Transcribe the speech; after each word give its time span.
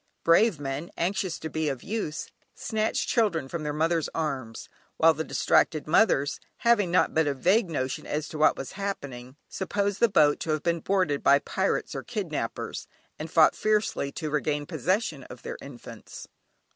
Brave 0.23 0.59
men, 0.59 0.89
anxious 0.97 1.37
to 1.37 1.47
be 1.47 1.69
of 1.69 1.83
use, 1.83 2.31
snatched 2.55 3.07
children 3.07 3.47
from 3.47 3.61
their 3.61 3.71
mothers' 3.71 4.09
arms, 4.15 4.67
while 4.97 5.13
the 5.13 5.23
distracted 5.23 5.85
mothers, 5.85 6.39
having 6.61 6.91
but 6.91 7.27
a 7.27 7.35
vague 7.35 7.69
notion 7.69 8.07
as 8.07 8.27
to 8.29 8.39
what 8.39 8.57
was 8.57 8.71
happening, 8.71 9.35
supposed 9.47 9.99
the 9.99 10.09
boat 10.09 10.39
to 10.39 10.49
have 10.49 10.63
been 10.63 10.79
boarded 10.79 11.21
by 11.21 11.37
pirates 11.37 11.93
or 11.93 12.01
kidnappers, 12.01 12.87
and 13.19 13.29
fought 13.29 13.55
fiercely 13.55 14.11
to 14.13 14.31
regain 14.31 14.65
possession 14.65 15.21
of 15.25 15.43
their 15.43 15.59
infants. 15.61 16.27